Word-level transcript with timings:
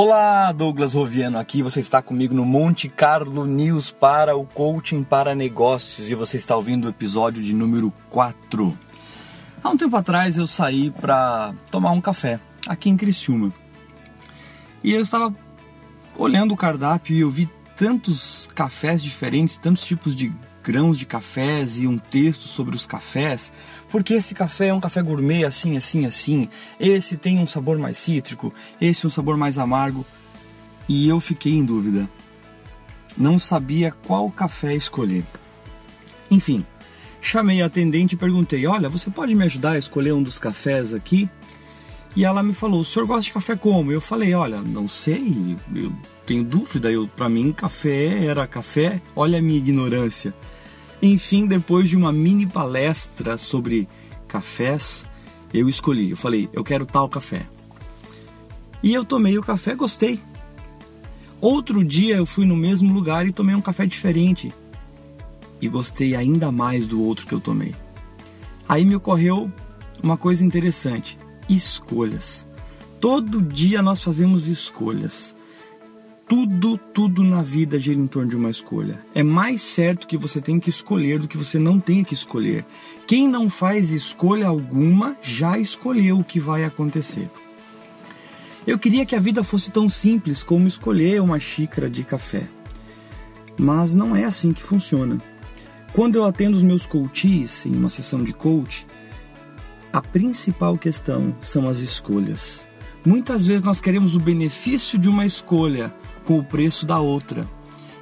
Olá, 0.00 0.52
Douglas 0.52 0.94
Roviano 0.94 1.38
aqui. 1.38 1.60
Você 1.62 1.80
está 1.80 2.00
comigo 2.00 2.32
no 2.32 2.44
Monte 2.44 2.88
Carlo 2.88 3.44
News 3.44 3.90
para 3.90 4.36
o 4.36 4.44
Coaching 4.44 5.02
para 5.02 5.34
Negócios 5.34 6.08
e 6.08 6.14
você 6.14 6.36
está 6.36 6.54
ouvindo 6.54 6.84
o 6.84 6.88
episódio 6.88 7.42
de 7.42 7.52
número 7.52 7.92
4. 8.08 8.78
Há 9.60 9.70
um 9.70 9.76
tempo 9.76 9.96
atrás 9.96 10.36
eu 10.36 10.46
saí 10.46 10.90
para 10.90 11.52
tomar 11.70 11.90
um 11.90 12.00
café 12.00 12.38
aqui 12.68 12.88
em 12.88 12.96
Criciúma. 12.96 13.52
E 14.84 14.92
eu 14.92 15.00
estava 15.00 15.34
olhando 16.16 16.54
o 16.54 16.56
cardápio 16.56 17.16
e 17.16 17.20
eu 17.20 17.30
vi 17.30 17.50
tantos 17.76 18.48
cafés 18.54 19.02
diferentes, 19.02 19.56
tantos 19.56 19.84
tipos 19.84 20.14
de 20.14 20.32
grãos 20.68 20.98
de 20.98 21.06
cafés 21.06 21.78
e 21.80 21.86
um 21.86 21.96
texto 21.96 22.46
sobre 22.46 22.76
os 22.76 22.86
cafés, 22.86 23.50
porque 23.88 24.12
esse 24.12 24.34
café 24.34 24.66
é 24.66 24.74
um 24.74 24.80
café 24.80 25.00
gourmet 25.00 25.44
assim, 25.44 25.78
assim, 25.78 26.04
assim, 26.04 26.46
esse 26.78 27.16
tem 27.16 27.38
um 27.38 27.46
sabor 27.46 27.78
mais 27.78 27.96
cítrico, 27.96 28.52
esse 28.78 29.06
um 29.06 29.10
sabor 29.10 29.38
mais 29.38 29.56
amargo, 29.56 30.04
e 30.86 31.08
eu 31.08 31.20
fiquei 31.20 31.54
em 31.54 31.64
dúvida. 31.64 32.06
Não 33.16 33.38
sabia 33.38 33.90
qual 34.06 34.30
café 34.30 34.74
escolher. 34.74 35.24
Enfim, 36.30 36.66
chamei 37.18 37.62
a 37.62 37.66
atendente 37.66 38.14
e 38.14 38.18
perguntei: 38.18 38.66
Olha, 38.66 38.90
você 38.90 39.10
pode 39.10 39.34
me 39.34 39.44
ajudar 39.44 39.70
a 39.70 39.78
escolher 39.78 40.12
um 40.12 40.22
dos 40.22 40.38
cafés 40.38 40.92
aqui? 40.92 41.30
E 42.14 42.26
ela 42.26 42.42
me 42.42 42.52
falou: 42.52 42.80
O 42.80 42.84
senhor 42.84 43.06
gosta 43.06 43.22
de 43.22 43.32
café 43.32 43.56
como? 43.56 43.90
Eu 43.90 44.02
falei: 44.02 44.34
Olha, 44.34 44.60
não 44.60 44.86
sei, 44.86 45.56
eu 45.74 45.90
tenho 46.26 46.44
dúvida. 46.44 46.92
Eu, 46.92 47.08
para 47.08 47.28
mim, 47.28 47.52
café 47.52 48.26
era 48.26 48.46
café. 48.46 49.00
Olha 49.16 49.38
a 49.38 49.42
minha 49.42 49.58
ignorância. 49.58 50.34
Enfim, 51.00 51.46
depois 51.46 51.88
de 51.88 51.96
uma 51.96 52.12
mini 52.12 52.46
palestra 52.46 53.36
sobre 53.36 53.88
cafés, 54.26 55.08
eu 55.52 55.68
escolhi. 55.68 56.10
Eu 56.10 56.16
falei, 56.16 56.48
eu 56.52 56.64
quero 56.64 56.84
tal 56.84 57.08
café. 57.08 57.46
E 58.82 58.92
eu 58.92 59.04
tomei 59.04 59.38
o 59.38 59.42
café, 59.42 59.74
gostei. 59.74 60.20
Outro 61.40 61.84
dia 61.84 62.16
eu 62.16 62.26
fui 62.26 62.44
no 62.44 62.56
mesmo 62.56 62.92
lugar 62.92 63.26
e 63.26 63.32
tomei 63.32 63.54
um 63.54 63.60
café 63.60 63.86
diferente. 63.86 64.52
E 65.60 65.68
gostei 65.68 66.14
ainda 66.14 66.50
mais 66.50 66.86
do 66.86 67.02
outro 67.02 67.26
que 67.26 67.32
eu 67.32 67.40
tomei. 67.40 67.74
Aí 68.68 68.84
me 68.84 68.96
ocorreu 68.96 69.50
uma 70.02 70.16
coisa 70.16 70.44
interessante: 70.44 71.18
escolhas. 71.48 72.46
Todo 73.00 73.40
dia 73.40 73.80
nós 73.82 74.02
fazemos 74.02 74.48
escolhas. 74.48 75.34
Tudo, 76.28 76.76
tudo 76.76 77.24
na 77.24 77.40
vida 77.40 77.78
gira 77.78 77.98
em 77.98 78.06
torno 78.06 78.28
de 78.28 78.36
uma 78.36 78.50
escolha. 78.50 79.02
É 79.14 79.22
mais 79.22 79.62
certo 79.62 80.06
que 80.06 80.16
você 80.16 80.42
tem 80.42 80.60
que 80.60 80.68
escolher 80.68 81.18
do 81.18 81.26
que 81.26 81.38
você 81.38 81.58
não 81.58 81.80
tem 81.80 82.04
que 82.04 82.12
escolher. 82.12 82.66
Quem 83.06 83.26
não 83.26 83.48
faz 83.48 83.90
escolha 83.90 84.46
alguma 84.46 85.16
já 85.22 85.58
escolheu 85.58 86.18
o 86.18 86.24
que 86.24 86.38
vai 86.38 86.64
acontecer. 86.64 87.30
Eu 88.66 88.78
queria 88.78 89.06
que 89.06 89.16
a 89.16 89.18
vida 89.18 89.42
fosse 89.42 89.70
tão 89.70 89.88
simples 89.88 90.42
como 90.42 90.68
escolher 90.68 91.22
uma 91.22 91.40
xícara 91.40 91.88
de 91.88 92.04
café. 92.04 92.46
Mas 93.58 93.94
não 93.94 94.14
é 94.14 94.24
assim 94.24 94.52
que 94.52 94.62
funciona. 94.62 95.18
Quando 95.94 96.16
eu 96.16 96.26
atendo 96.26 96.58
os 96.58 96.62
meus 96.62 96.84
coaches 96.84 97.64
em 97.64 97.74
uma 97.74 97.88
sessão 97.88 98.22
de 98.22 98.34
coach, 98.34 98.86
a 99.90 100.02
principal 100.02 100.76
questão 100.76 101.34
são 101.40 101.66
as 101.66 101.78
escolhas. 101.78 102.67
Muitas 103.08 103.46
vezes 103.46 103.62
nós 103.62 103.80
queremos 103.80 104.14
o 104.14 104.20
benefício 104.20 104.98
de 104.98 105.08
uma 105.08 105.24
escolha, 105.24 105.94
com 106.26 106.38
o 106.38 106.44
preço 106.44 106.84
da 106.84 106.98
outra. 106.98 107.48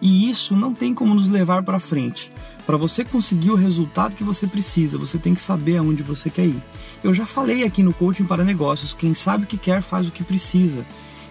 E 0.00 0.30
isso 0.30 0.54
não 0.54 0.72
tem 0.72 0.94
como 0.94 1.12
nos 1.12 1.26
levar 1.26 1.64
para 1.64 1.80
frente. 1.80 2.32
Para 2.64 2.76
você 2.76 3.04
conseguir 3.04 3.50
o 3.50 3.56
resultado 3.56 4.14
que 4.14 4.22
você 4.22 4.46
precisa, 4.46 4.96
você 4.96 5.18
tem 5.18 5.34
que 5.34 5.40
saber 5.40 5.76
aonde 5.76 6.04
você 6.04 6.30
quer 6.30 6.46
ir. 6.46 6.62
Eu 7.02 7.12
já 7.12 7.26
falei 7.26 7.64
aqui 7.64 7.82
no 7.82 7.92
Coaching 7.92 8.26
para 8.26 8.44
Negócios: 8.44 8.94
quem 8.94 9.12
sabe 9.12 9.42
o 9.42 9.46
que 9.48 9.56
quer 9.56 9.82
faz 9.82 10.06
o 10.06 10.12
que 10.12 10.22
precisa. 10.22 10.86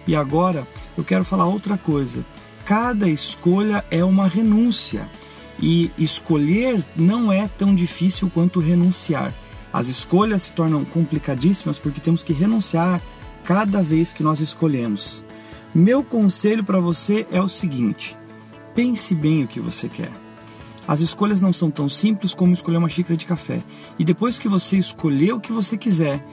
E 0.06 0.14
agora 0.14 0.68
eu 0.94 1.02
quero 1.02 1.24
falar 1.24 1.46
outra 1.46 1.78
coisa. 1.78 2.26
Cada 2.66 3.08
escolha 3.08 3.82
é 3.90 4.04
uma 4.04 4.28
renúncia. 4.28 5.08
E 5.58 5.90
escolher 5.96 6.84
não 6.94 7.32
é 7.32 7.48
tão 7.48 7.74
difícil 7.74 8.30
quanto 8.34 8.60
renunciar. 8.60 9.32
As 9.72 9.88
escolhas 9.88 10.42
se 10.42 10.52
tornam 10.52 10.84
complicadíssimas 10.84 11.78
porque 11.78 12.02
temos 12.02 12.22
que 12.22 12.34
renunciar 12.34 13.00
cada 13.44 13.82
vez 13.82 14.12
que 14.12 14.22
nós 14.22 14.40
escolhemos. 14.40 15.22
Meu 15.74 16.04
conselho 16.04 16.62
para 16.62 16.80
você 16.80 17.26
é 17.30 17.40
o 17.40 17.48
seguinte: 17.48 18.16
pense 18.74 19.14
bem 19.14 19.44
o 19.44 19.48
que 19.48 19.60
você 19.60 19.88
quer. 19.88 20.12
As 20.86 21.00
escolhas 21.00 21.40
não 21.40 21.52
são 21.52 21.70
tão 21.70 21.88
simples 21.88 22.34
como 22.34 22.52
escolher 22.52 22.76
uma 22.76 22.88
xícara 22.88 23.16
de 23.16 23.26
café. 23.26 23.62
E 23.98 24.04
depois 24.04 24.38
que 24.38 24.48
você 24.48 24.76
escolher 24.76 25.32
o 25.32 25.40
que 25.40 25.52
você 25.52 25.76
quiser, 25.76 26.26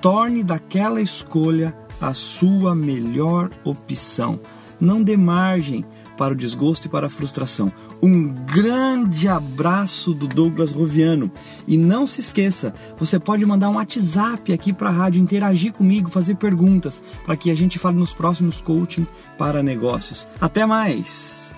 torne 0.00 0.44
daquela 0.44 1.00
escolha 1.00 1.74
a 2.00 2.12
sua 2.12 2.74
melhor 2.74 3.50
opção. 3.64 4.38
Não 4.78 5.02
dê 5.02 5.16
margem 5.16 5.84
para 6.16 6.34
o 6.34 6.36
desgosto 6.36 6.86
e 6.86 6.88
para 6.88 7.06
a 7.06 7.10
frustração. 7.10 7.72
Um 8.02 8.28
grande 8.28 9.28
abraço 9.28 10.12
do 10.12 10.26
Douglas 10.26 10.72
Roviano. 10.72 11.30
E 11.66 11.76
não 11.76 12.06
se 12.06 12.20
esqueça, 12.20 12.74
você 12.96 13.18
pode 13.18 13.44
mandar 13.46 13.70
um 13.70 13.76
WhatsApp 13.76 14.52
aqui 14.52 14.72
para 14.72 14.88
a 14.88 14.92
rádio, 14.92 15.22
interagir 15.22 15.72
comigo, 15.72 16.10
fazer 16.10 16.34
perguntas, 16.36 17.02
para 17.24 17.36
que 17.36 17.50
a 17.50 17.54
gente 17.54 17.78
fale 17.78 17.96
nos 17.96 18.12
próximos 18.12 18.60
coaching 18.60 19.06
para 19.38 19.62
negócios. 19.62 20.28
Até 20.40 20.66
mais! 20.66 21.53